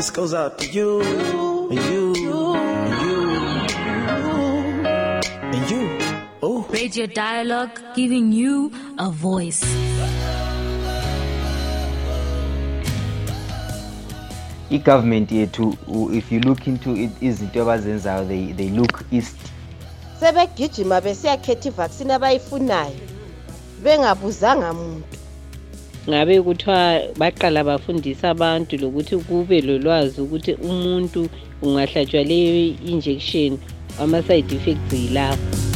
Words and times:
This 0.00 0.08
goes 0.10 0.32
out 0.32 0.56
to 0.60 0.66
you, 0.66 1.02
and 1.02 1.74
you, 1.74 2.14
and 2.14 3.68
you, 3.68 4.86
and 5.42 5.70
you. 5.70 6.16
Oh. 6.42 6.62
Radio 6.70 7.04
Dialogue 7.04 7.78
giving 7.94 8.32
you 8.32 8.72
a 8.98 9.10
voice. 9.10 9.60
i-government 14.70 15.28
yethu 15.28 15.66
if 16.16 16.32
you 16.32 16.40
look 16.40 16.66
into 16.66 16.96
it 16.96 17.10
izinto 17.20 17.62
abazenzayo 17.62 18.26
they, 18.28 18.52
they 18.54 18.70
look 18.78 19.04
east 19.12 19.36
sebegijima 20.20 20.96
besiyakhetha 21.00 21.68
ivaccine 21.68 22.14
abayifunayo 22.16 22.96
bengabuzanga 23.84 24.72
muntu 24.72 25.04
ngabe 26.08 26.34
kuthiwa 26.46 26.82
baqala 27.20 27.60
bafundisa 27.68 28.24
abantu 28.34 28.72
lokuthi 28.82 29.14
kube 29.26 29.58
lo 29.66 29.74
lwazi 29.84 30.16
ukuthi 30.24 30.52
umuntu 30.68 31.20
ungahlatshwa 31.64 32.20
leyo 32.30 32.54
injection 32.90 33.52
ama-side 34.02 34.50
effects 34.56 34.92
yilapho 34.96 35.69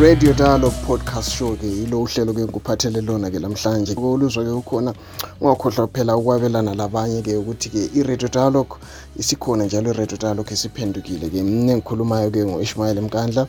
Radio 0.00 0.32
Dialogue 0.32 0.74
Podcast 0.86 1.28
Show 1.30 1.56
ke 1.58 1.64
yilo 1.66 2.00
uhlelo 2.02 2.32
ke 2.32 2.38
ngikuphathele 2.40 3.00
lona 3.00 3.30
ke 3.30 3.38
namhlanje. 3.40 3.94
Koluzwa 3.94 4.44
ke 4.44 4.52
ukhona 4.54 4.92
ungakhohlwa 5.40 5.86
kuphela 5.88 6.16
ukwabelana 6.16 6.74
labanye 6.74 7.20
ke 7.22 7.34
ukuthi 7.34 7.68
ke 7.68 7.82
iRadio 7.98 8.28
Dialogue 8.28 8.78
isikhona 9.16 9.64
njalo 9.64 9.90
iRadio 9.92 10.16
Dialogue 10.18 10.52
esiphendukile 10.54 11.28
ke. 11.28 11.42
Mina 11.42 11.74
ngikhulumayo 11.76 12.30
ke 12.30 12.36
ngoIshmael 12.44 13.00
Mkandla. 13.00 13.46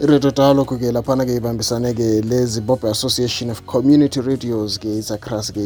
iRadio 0.00 0.30
Dialogue 0.30 0.78
ke 0.78 0.92
laphana 0.92 1.26
ke 1.26 1.36
ibambisane 1.36 1.92
ke 1.92 2.24
leZimbabwe 2.24 2.90
Association 2.90 3.50
of 3.50 3.66
Community 3.66 4.20
Radios 4.20 4.78
ke 4.78 4.84
iSACRAS 4.98 5.52
ke 5.52 5.60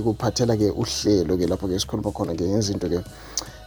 ikuphathela 0.00 0.56
ke 0.56 0.72
uhlelo 0.72 1.36
ke 1.36 1.46
lapho 1.46 1.68
ke 1.68 1.76
sikhuluma 1.78 2.08
khona 2.14 2.32
ke 2.34 2.40
ngezinto 2.44 2.88
ke 2.88 3.04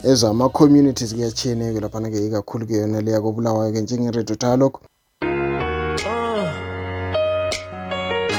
ezama 0.03 0.49
communities 0.51 1.13
ke 1.13 1.17
yatshiyeneyo 1.21 1.77
ke 1.77 1.81
laphana 1.83 2.09
ke 2.09 2.17
ikakhulu 2.25 2.65
ke 2.65 2.73
yona 2.81 3.01
leya 3.05 3.21
kobulawayo 3.21 3.69
ke 3.69 3.81
njenge-radio 3.85 4.35
dialogue 4.35 4.77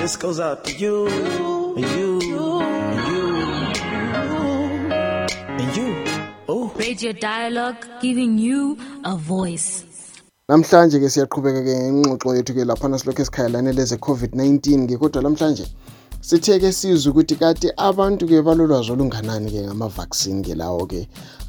This 0.06 0.14
goes 0.16 0.38
out 0.38 0.62
to 0.66 0.72
you, 0.72 1.08
and 1.08 1.80
you, 1.80 2.40
and 2.62 3.08
you, 3.10 3.44
and 5.48 5.76
you. 5.76 6.22
Oh. 6.48 6.72
Radio 6.76 7.10
Dialogue 7.10 7.84
giving 8.00 8.38
you 8.38 8.78
a 9.12 9.16
voice. 9.30 9.74
namhlanje 10.50 11.00
ke 11.04 11.10
siyaqhubeka 11.14 11.62
ke 11.68 11.74
ngengxoxo 11.74 12.34
yethu 12.38 12.54
ke 12.58 12.66
laphana 12.70 12.98
silokhu 13.00 13.22
esikhayelanele 13.24 13.82
ze-covid-19 13.90 14.78
ngekodwa 14.84 15.22
lamhlanje 15.27 15.66
sithe 16.28 16.54
ke 16.62 16.70
sizwe 16.80 17.10
ukuthi 17.12 17.34
kati 17.40 17.66
abantu 17.88 18.28
ke 18.30 18.38
balolwazi 18.46 18.90
olunganani 18.94 19.50
ke 19.54 19.60
ngamavaccine 19.66 20.40
ke 20.46 20.54
lawo 20.60 20.82
ke 20.92 21.00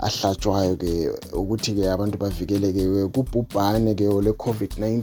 ahlatshwayo 0.08 0.74
ke 0.82 0.92
ukuthi 1.40 1.72
ke 1.78 1.84
abantu 1.94 2.16
bavikeleke 2.24 2.84
kubhubhane 3.16 3.92
ke 4.00 4.06
ole-covid-19 4.18 4.98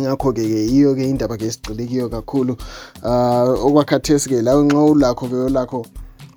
ngakho-ke 0.00 0.40
ke 0.42 0.54
yiyo-ke 0.72 1.04
indaba 1.08 1.36
ke 1.36 1.50
sigxile 1.52 2.08
kakhulu 2.08 2.56
um 3.04 3.56
okwakhathesi-ke 3.68 4.42
la 4.42 4.54
nxa 4.56 4.78
ulakho-ke 4.78 5.36
olakho 5.36 5.84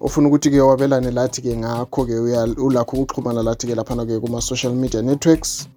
ofuna 0.01 0.27
ukuthi-ke 0.27 0.59
wabelane 0.59 1.11
lathi-ke 1.11 1.55
ngakho-ke 1.57 2.15
ulakho 2.59 2.97
ukuxhumana 2.97 3.43
lathi-ke 3.43 3.75
laphana-ke 3.75 4.19
kuma-social 4.19 4.73
media 4.75 5.01
networks 5.01 5.67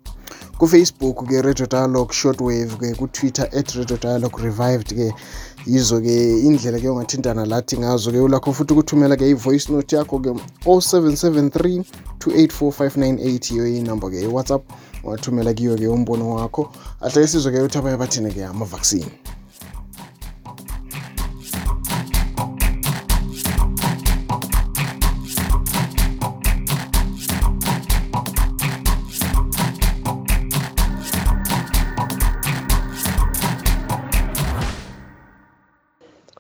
kufacebook-ke 0.58 1.42
radio 1.44 1.66
dialogue 1.66 2.12
shortwave-ke 2.12 2.94
kutwitter 2.98 3.48
at 3.54 3.70
radio 3.76 3.96
dialogue 3.96 4.40
revived-ke 4.42 5.12
yizo-ke 5.66 6.42
indlela-ke 6.46 6.88
ongathintana 6.88 7.46
lathi 7.46 7.78
ngazo-ke 7.78 8.18
ulakho 8.18 8.52
futhi 8.52 8.72
ukuthumela-ke 8.74 9.30
i-voice 9.30 9.70
note 9.72 9.96
yakho-ke 9.96 10.30
0773 10.66 11.84
284598 12.18 13.54
yiyo 13.54 13.66
inumber-ke 13.66 14.22
iwhatsapp 14.22 14.62
wathumelakuyeke 15.08 15.88
umbono 15.96 16.24
wakho 16.36 16.62
ahle 17.00 17.24
isizwe-ke 17.24 17.58
ukuthi 17.58 17.78
abanye 17.78 17.96
bathini-ke 18.02 18.42
ama-vaccine 18.44 19.12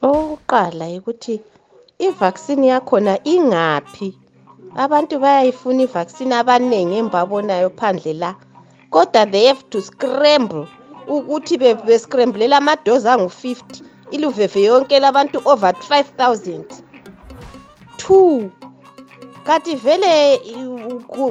okokuqala 0.08 0.84
yikuthi 0.92 1.34
ivaccine 2.06 2.64
yakhona 2.72 3.12
ingaphi 3.34 4.08
abantu 4.84 5.14
bayayifuna 5.22 5.80
ivaccine 5.86 6.32
abaningi 6.40 6.94
embabonayo 7.02 7.68
phandle 7.78 8.12
la 8.22 8.30
kodwa 8.90 9.30
they 9.30 9.46
have 9.46 9.62
to 9.70 9.80
scramble 9.82 10.66
ukuthi 11.08 11.56
bescrambulela 11.86 12.56
amadozi 12.56 13.08
angu-50 13.08 13.82
iluveve 14.10 14.60
yonke 14.62 15.00
labantu 15.00 15.38
over 15.44 15.72
5000 15.72 16.64
two 17.96 18.50
kanti 19.44 19.74
vele 19.76 20.40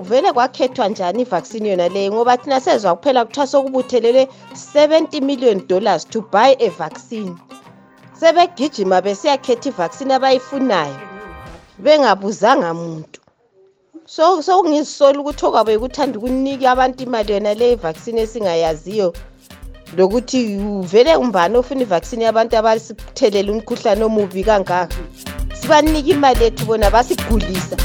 vele 0.02 0.32
kwakhethwa 0.34 0.88
njani 0.90 1.22
ivaccine 1.22 1.70
yona 1.70 1.90
leyo 1.90 2.12
ngoba 2.14 2.38
thina 2.38 2.60
sezwa 2.62 2.96
kuphela 2.96 3.26
kuthiwa 3.26 3.48
sokubuthelelwe 3.48 4.24
70 4.74 5.22
million 5.22 5.68
dollars 5.68 6.06
to 6.08 6.22
buy 6.32 6.54
a 6.60 6.70
vaccine 6.70 7.34
sebegijima 8.20 9.02
besiyakhetha 9.02 9.70
ivaccine 9.70 10.12
abayifunayo 10.18 11.00
bengabuzanga 11.84 12.74
muntu 12.74 13.20
so 14.10 14.26
sokungizisola 14.42 15.20
ukuthi 15.20 15.46
okwabo 15.46 15.72
yikuthanda 15.72 16.18
ukunika 16.18 16.72
abantu 16.72 17.04
imali 17.04 17.34
yona 17.34 17.54
le 17.54 17.76
vaccine 17.76 18.22
esingayaziyo 18.22 19.14
lokuthi 19.98 20.56
uvele 20.58 21.16
umbani 21.18 21.58
ofuna 21.60 21.82
ivaccine 21.84 22.24
yabantu 22.24 22.56
abasithelela 22.56 23.52
umkhuhlane 23.52 24.04
omubi 24.08 24.44
kangaka 24.48 24.88
sibanika 25.60 26.10
imali 26.12 26.44
yethu 26.44 26.66
bona 26.66 26.88
basigulisa 26.90 27.76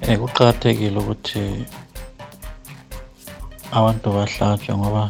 um 0.00 0.08
eh, 0.08 0.18
kuqakathekile 0.18 0.98
ukuthi 0.98 1.66
abantu 3.76 4.06
bahlatshwe 4.16 4.72
ngoba 4.76 5.04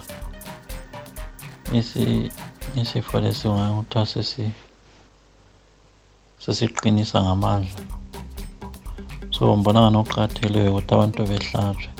Isi 1.72 2.30
isifo 2.76 3.16
lesi 3.24 3.48
kuthiwa 3.48 4.04
sesiqinisa 6.44 7.16
ngamandla 7.24 7.80
so 9.32 9.54
umbonakalo 9.56 9.98
oqakathelileyo 10.02 10.68
ukuthi 10.70 10.92
abantu 10.94 11.20
behlatshwe 11.30 11.90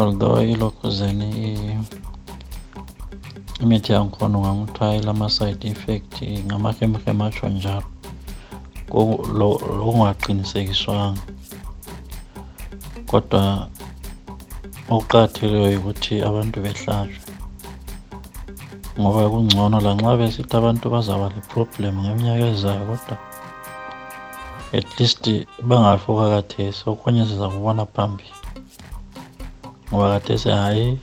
although 0.00 0.42
ilokhuzeni 0.52 1.30
imithi 3.62 3.90
yangikhona 3.94 4.34
ungakuthiwa 4.38 4.96
ilama-side 5.00 5.62
effect 5.74 6.14
ngamahemhem 6.46 7.18
atsho 7.26 7.46
njalo 7.56 7.88
lokungaqinisekiswanga 9.78 11.22
kodwa 13.10 13.42
okuqakatheleyo 14.94 15.78
ukuthi 15.80 16.14
abantu 16.28 16.56
behlatshwe 16.66 17.27
ngoba 18.98 19.30
kungcono 19.30 19.78
lanxa 19.80 20.16
besithi 20.18 20.56
abantu 20.58 20.84
bazaba 20.90 21.26
leproblem 21.30 21.94
ngeminyaka 22.02 22.44
ezayo 22.50 22.82
kodwa 22.90 23.14
at 24.78 24.88
least 24.98 25.22
bangafi 25.68 26.02
okwakathesi 26.10 26.82
okunye 26.92 27.22
sizakubona 27.30 27.84
phambili 27.86 28.34
ngoba 29.86 30.06
kathesi 30.18 30.48
hhayi 30.50 30.98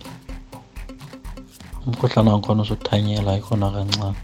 umkhuhlane 1.88 2.32
wakhona 2.36 2.62
usuthanyela 2.62 3.38
ikhona 3.40 3.72
kancane 3.72 4.16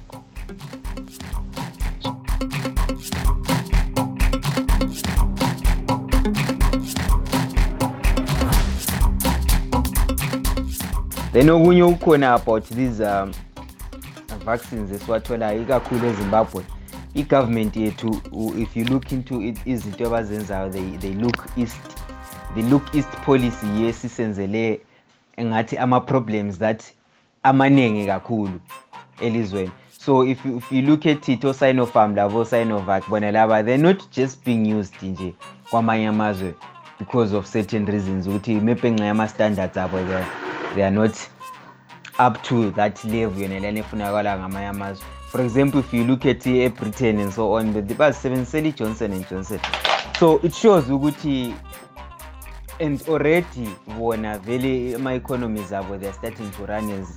then 11.34 11.48
okunye 11.56 11.84
okukhona 11.88 12.34
about 12.36 12.64
these 12.76 13.00
um, 13.06 13.32
ama-vaccines 14.44 14.92
esiwatholayo 14.92 15.62
ikakhulu 15.62 16.04
ezimbabwe 16.12 16.62
i-government 17.16 17.74
yethu 17.84 18.12
if 18.64 18.70
you 18.78 18.86
look 18.92 19.06
into 19.16 19.36
it, 19.48 19.58
izinto 19.74 20.04
abazenzayo 20.10 20.68
they, 20.72 20.88
they 21.02 21.14
look 21.14 21.38
east 21.58 21.82
the 22.56 22.62
look 22.72 22.86
east 22.96 23.12
policy 23.26 23.66
yesisenzele 23.82 24.82
ngathi 25.46 25.76
ama-problems 25.78 26.58
that 26.60 26.80
amaningi 27.44 28.06
kakhulu 28.08 28.60
elizweni 29.20 29.72
so 30.00 30.26
if, 30.26 30.46
if 30.46 30.72
you 30.72 30.82
look 30.82 31.06
at 31.06 31.28
it 31.30 31.46
osinofarm 31.46 32.16
labo 32.16 32.40
osinovac 32.40 33.10
bona 33.10 33.32
laba 33.32 33.64
they're 33.64 33.84
not 33.84 34.12
just 34.12 34.46
being 34.46 34.74
used 34.80 34.94
nje 35.04 35.34
kwamanye 35.70 36.08
amazwe 36.08 36.54
because 37.00 37.36
of 37.38 37.46
certain 37.52 37.86
reasons 37.86 38.28
ukuthi 38.28 38.56
maybe 38.56 38.88
ngenxa 38.92 39.06
yama-standards 39.06 39.78
abo 39.78 39.98
they 40.76 40.86
are 40.86 40.96
not 40.96 41.16
up 42.20 42.44
to 42.44 42.72
that 42.72 43.04
level 43.06 43.42
yona 43.42 43.60
leyani 43.60 43.80
efunakalayo 43.80 44.40
ngamanye 44.40 44.68
amazwe 44.68 45.06
for 45.32 45.42
example 45.42 45.80
if 45.80 45.94
you 45.94 46.04
look 46.04 46.26
at 46.26 46.46
ebritain 46.48 47.16
eh, 47.18 47.24
and 47.26 47.34
so 47.34 47.52
on 47.54 47.74
the 47.74 47.82
bazisebenzisele 47.94 48.70
ijohnson 48.70 49.12
and 49.14 49.30
johnson 49.30 49.60
so 50.20 50.40
it 50.44 50.54
shows 50.54 50.90
ukuthi 50.90 51.54
and 52.80 53.02
already 53.10 53.70
bona 54.00 54.38
vele 54.38 54.96
ama-economies 54.96 55.74
abo 55.74 55.98
theyare 55.98 56.14
starting 56.18 56.52
to 56.58 56.66
run 56.66 56.92
as, 56.92 57.10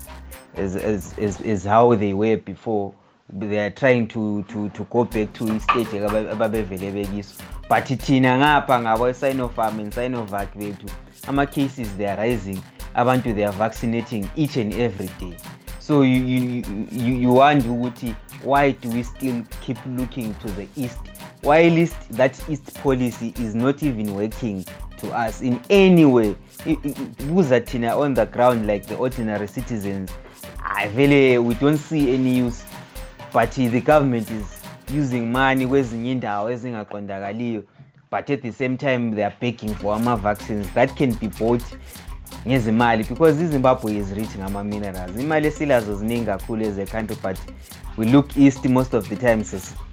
as, 0.64 0.76
as, 0.84 1.18
as, 1.18 1.40
as 1.46 1.64
how 1.68 1.94
they 1.96 2.12
were 2.14 2.36
before 2.36 2.92
theyare 3.38 3.70
trying 3.74 4.06
to, 4.06 4.42
to, 4.48 4.68
to 4.70 4.84
go 4.90 5.04
back 5.04 5.32
to 5.32 5.44
istage 5.56 6.06
ababevele 6.30 6.90
bekiso 6.90 7.34
but 7.70 7.84
thina 7.84 8.38
ngapha 8.38 8.80
ngabo 8.80 9.12
sinofarm 9.12 9.80
and 9.80 9.92
sinovak 9.92 10.56
bethu 10.56 10.86
ama-cases 11.28 11.88
theyare 11.96 12.22
rising 12.28 12.60
abantu 12.94 13.32
they 13.34 13.44
are 13.44 13.52
vaccinating 13.52 14.30
each 14.36 14.56
and 14.56 14.72
every 14.74 15.06
day 15.18 15.36
so 15.80 16.02
you 16.02 16.62
wonder 17.32 17.68
ukuthi 17.68 18.14
why 18.44 18.70
do 18.72 18.88
we 18.90 19.02
still 19.02 19.44
keep 19.60 19.76
looking 19.86 20.34
to 20.36 20.48
the 20.52 20.66
east 20.76 20.98
why 21.42 21.64
at 21.66 21.72
least 21.72 21.96
that 22.12 22.40
east 22.48 22.72
policy 22.76 23.34
is 23.40 23.54
not 23.54 23.82
even 23.82 24.14
working 24.14 24.64
to 24.98 25.10
us 25.12 25.42
in 25.42 25.60
any 25.70 26.04
way 26.04 26.34
buza 27.28 27.60
thina 27.60 27.96
on 27.98 28.14
the 28.14 28.24
ground 28.26 28.66
like 28.66 28.86
the 28.86 28.94
ordinary 28.96 29.48
citizens 29.48 30.12
ah, 30.64 30.86
vele 30.94 31.38
we 31.42 31.54
don't 31.54 31.78
see 31.78 32.14
any 32.14 32.36
use 32.40 32.64
but 33.32 33.50
the 33.52 33.80
government 33.80 34.30
is 34.30 34.60
using 34.98 35.26
money 35.32 35.66
kwezinye 35.66 36.12
indawo 36.12 36.50
ezingaqondakaliyo 36.50 37.62
but 38.10 38.30
at 38.30 38.42
the 38.42 38.52
same 38.52 38.76
time 38.76 39.10
theyare 39.14 39.34
begging 39.40 39.74
for 39.74 39.94
ama-vaccines 39.96 40.66
that 40.74 40.94
can 40.94 41.12
be 41.14 41.26
bought 41.28 41.64
ngezimali 42.46 43.02
because 43.08 43.42
izimbabwe 43.44 43.96
is 43.96 44.12
rich 44.12 44.38
ngama-minerals 44.38 45.20
imali 45.20 45.46
esilazo 45.48 45.94
ziningi 45.96 46.26
kakhulu 46.26 46.66
as 46.66 46.78
a 46.78 46.84
country 46.86 47.16
but 47.22 47.36
we 47.98 48.04
look 48.06 48.36
east 48.36 48.64
most 48.66 48.94
of 48.94 49.08
the 49.08 49.16
time 49.16 49.44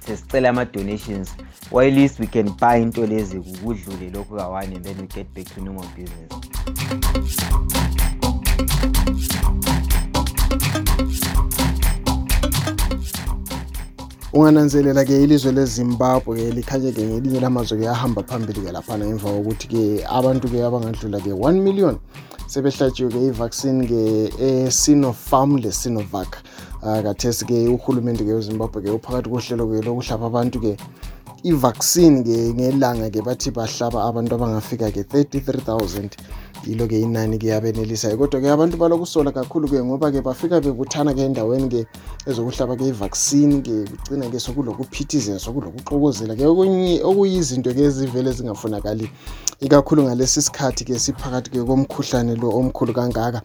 sesicela 0.08 0.50
ama-donations 0.50 1.30
while 1.72 1.92
least 1.92 2.20
we 2.20 2.28
can 2.28 2.50
buy 2.60 2.76
into 2.82 3.08
lezi 3.08 3.40
kudlule 3.40 4.10
lokhu 4.14 4.36
kawane 4.36 4.76
and 4.76 4.86
then 4.86 4.98
we 5.00 5.08
get 5.08 5.28
back 5.34 5.46
to 5.56 5.62
normal 5.62 5.86
business 5.96 6.32
ungananzelela-ke 14.34 15.24
ilizwe 15.24 15.52
lezimbabwe 15.52 16.42
likhanye-ke 16.52 17.02
ngelinye 17.04 17.40
lamazwe-ke 17.40 17.90
ahamba 17.90 18.24
phambili-ke 18.24 18.72
laphana 18.72 19.06
ngemva 19.06 19.30
kokuthi-ke 19.30 20.06
abantu-ke 20.08 20.64
abangadlula-ke 20.64 21.30
1 21.32 21.52
million 21.52 21.98
sebehlatshiwe-ke 22.52 23.20
ivaccine 23.28 23.78
nge-sinofarm 23.86 25.52
le-sinovac 25.64 26.32
ah, 26.86 27.02
kathesi-ke 27.08 27.58
uhulumente-ke 27.76 28.28
ezimbabwe-ke 28.40 28.92
uphakathi 29.00 29.28
kohlelo-ke 29.32 29.78
lokuhlaba 29.88 30.26
abantu-ke 30.30 30.74
ivaccine-ke 31.52 32.38
ngelanga-ke 32.60 33.20
bathi 33.28 33.50
bahlaba 33.56 34.00
abantu 34.08 34.32
abangafika-ke 34.36 35.00
33000 35.00 36.20
yilo-ke 36.68 36.98
inani-ke 37.00 37.48
yabenelisayo 37.56 38.20
kodwa-ke 38.20 38.48
abantu 38.52 38.76
balokusola 38.84 39.32
kakhulu-ke 39.32 39.78
ngoba-ke 39.88 40.20
bafika 40.20 40.60
bebuthana-ke 40.60 41.24
endaweni-ke 41.24 41.88
ezokuhlaba-ke 42.28 42.84
ivaccine-ke 42.92 43.76
kugcina-ke 43.88 44.40
sokulokuphithizela 44.44 45.40
sokulokuxokozela-ke 45.40 46.44
okuyizinto-ke 47.08 47.80
ezivele 47.88 48.30
zingafunakali 48.36 49.08
ikakhulu 49.62 50.04
ngalesi 50.04 50.42
sikhathi 50.42 50.86
ke 50.86 51.00
siphakathi-ke 51.00 51.64
komkhuhlane 51.66 52.36
lo 52.36 52.50
omkhulu 52.50 52.94
kangaka 52.94 53.42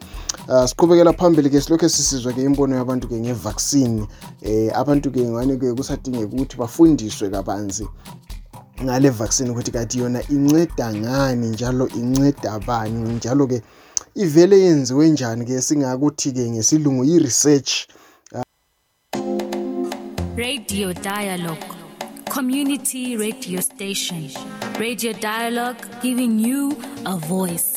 um 0.48 0.66
siqhubekela 0.68 1.12
phambili-ke 1.12 1.60
silokhu 1.60 1.88
sisizwa-ke 1.88 2.42
imbono 2.42 2.76
yabantu-ke 2.76 3.20
ngevaccine 3.20 4.00
um 4.00 4.08
eh, 4.42 4.70
abantu-ke 4.74 5.20
ngane-ke 5.20 5.72
kusadingeka 5.76 6.26
ukuthi 6.32 6.56
bafundiswe 6.56 7.30
kabanzi 7.30 7.84
ngale 8.84 9.10
vaccine 9.10 9.50
ukuthi 9.50 9.70
kathi 9.70 9.98
yona 9.98 10.22
inceda 10.28 10.92
ngani 10.94 11.48
njalo 11.48 11.86
inceda 11.88 12.58
bani 12.58 13.12
njalo-ke 13.12 13.62
ivele 14.14 14.60
yenziwe 14.60 15.08
njani-ke 15.08 15.60
singakuthi-ke 15.62 16.50
ngesilungu 16.50 17.04
i-research 17.04 17.72
Radio 20.36 20.92
Dialogue, 20.92 21.66
Community 22.30 23.16
Radio 23.16 23.60
Station. 23.62 24.28
Radio 24.80 25.14
Dialogue, 25.14 25.78
giving 26.02 26.38
you 26.38 26.70
a 27.06 27.16
voice. 27.16 27.68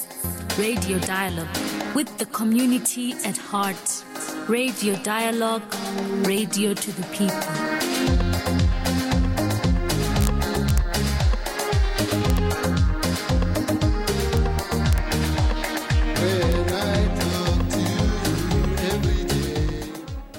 Radio 0.58 1.00
Dialogue, 1.00 1.56
with 1.96 2.10
the 2.18 2.26
community 2.26 3.14
at 3.24 3.38
heart. 3.38 3.86
Radio 4.50 4.96
Dialogue, 5.02 5.64
radio 6.28 6.74
to 6.74 6.92
the 7.00 7.08
people. 7.16 7.56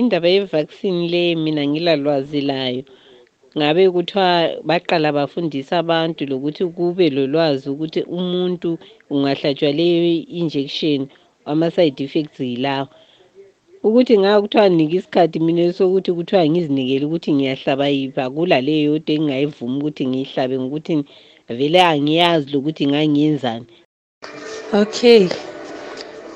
indaba 0.03 0.29
ye-vaccine 0.33 1.01
le 1.13 1.25
mina 1.41 1.63
ngilalwazi 1.71 2.41
layo 2.51 2.83
ngabe 3.59 3.83
kuthiwa 3.95 4.31
baqala 4.69 5.09
bafundisa 5.19 5.73
abantu 5.83 6.23
lokuthi 6.31 6.65
kube 6.77 7.07
lolwazi 7.17 7.65
ukuthi 7.73 8.01
umuntu 8.17 8.71
ungahlatshwa 9.13 9.71
leyo 9.79 10.03
injection 10.41 11.01
ama-side 11.51 12.01
effects 12.07 12.39
yilawo 12.49 12.87
ukuthi 13.87 14.15
nga 14.21 14.31
kuthiwa 14.43 14.67
nginika 14.71 14.97
isikhathi 14.99 15.39
mina 15.47 15.63
sokuthi 15.79 16.11
kuthiwa 16.17 16.43
ngizinikele 16.51 17.05
ukuthi 17.07 17.31
ngiyahlaba 17.37 17.87
yiphi 17.97 18.21
akula 18.25 18.59
leyo 18.67 18.83
yodwa 18.93 19.13
engingayivumi 19.15 19.77
ukuthi 19.81 20.03
ngiyihlabe 20.11 20.55
ngokuthi 20.63 20.95
vele 21.59 21.81
angiyazi 21.91 22.47
lokuthi 22.55 22.85
ngangiyenzani 22.91 23.67
okay 24.83 25.23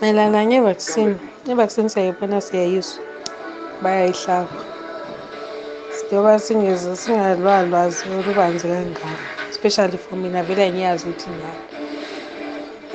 mayelana 0.01 0.39
ngevaccine 0.49 1.15
ivaccine 1.53 1.89
siyayibona 1.93 2.37
siyayizwa 2.47 2.99
bayayihlaba 3.83 4.57
njengoba 6.15 6.39
singalwalwazi 6.97 8.05
olubanzi 8.15 8.67
kangako 8.69 9.09
especially 9.53 9.99
for 9.99 10.17
mina 10.19 10.43
vele 10.47 10.71
ngiyazi 10.71 11.07
ukuthi 11.11 11.29
ngani 11.35 11.63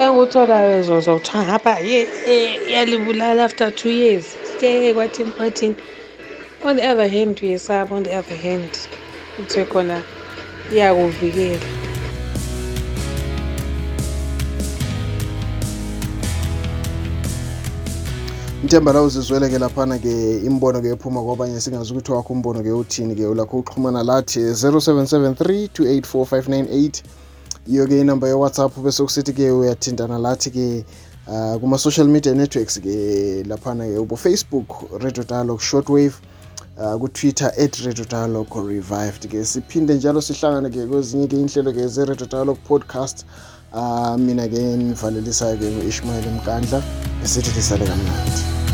engikutholayo 0.01 0.81
zozo 0.87 1.11
kuthiwa 1.17 1.43
ngapha 1.47 1.73
yalibulala 2.73 3.41
after 3.47 3.71
two 3.75 3.91
years 4.01 4.25
ke 4.59 4.93
kwathini 4.93 5.31
kwathini 5.37 5.75
on 6.63 6.75
the 6.77 6.87
other 6.91 7.07
hand 7.15 7.33
uyesaba 7.43 7.95
on 7.95 8.03
the 8.03 8.13
other 8.17 8.37
hand 8.43 8.71
kuthiwe 9.35 9.65
khona 9.71 9.97
iyakuvikela 10.73 11.78
ithemba 18.69 19.01
uzizwele 19.01 19.47
ke 19.49 19.57
laphana-ke 19.57 20.11
imbono 20.45 20.77
ke 20.81 20.89
ephuma 20.93 21.23
kwabanye 21.25 21.61
singazi 21.61 21.91
ukuthi 21.91 22.11
umbono 22.33 22.61
ke 22.61 22.69
uthini-ke 22.71 23.25
ulakho 23.25 23.57
uxhumana 23.65 24.03
lathi 24.03 24.39
0773284598 24.39 27.03
iyo-ke 27.67 27.99
inamba 28.01 28.27
yewhatsapp 28.27 28.77
bese 28.83 29.03
kusithi-ke 29.03 29.51
uyathintana 29.51 30.17
lathi-ke 30.19 30.85
uh, 31.27 31.33
ah, 31.35 31.57
kuma-social 31.57 32.07
media 32.07 32.33
networks-ke 32.35 33.43
laphana-ke 33.49 33.97
ubo-facebook 33.97 35.01
radio 35.01 35.23
dialogue 35.23 35.61
shortwave 35.61 36.13
uh, 36.77 36.93
kutwitter 36.97 37.51
at 37.57 37.75
radio 37.85 38.05
dialogue 38.05 38.55
revived-ke 38.69 39.45
siphinde 39.45 39.93
njalo 39.95 40.21
sihlangane-ke 40.21 40.85
kwezinye-ke 40.85 41.35
inhlelo-ke 41.39 41.87
ze-radio 41.87 42.27
dialogue 42.27 42.59
podcast 42.67 43.25
Ah, 43.71 44.17
mina-ke 44.17 44.57
nivalelisa-ke 44.59 45.67
u-ishmael 45.81 46.25
mkandla 46.41 46.81
esithi 47.25 47.51
lisale 47.55 47.85
kamnandi 47.85 48.68